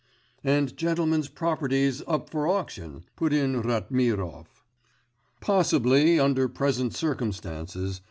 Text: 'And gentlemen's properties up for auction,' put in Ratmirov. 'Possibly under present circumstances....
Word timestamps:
'And 0.43 0.75
gentlemen's 0.75 1.27
properties 1.27 2.01
up 2.07 2.27
for 2.31 2.47
auction,' 2.47 3.03
put 3.15 3.31
in 3.31 3.61
Ratmirov. 3.61 4.47
'Possibly 5.41 6.19
under 6.19 6.47
present 6.47 6.95
circumstances.... 6.95 7.99